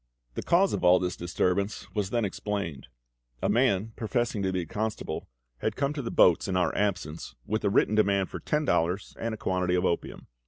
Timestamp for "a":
3.43-3.49, 7.63-7.69, 9.31-9.37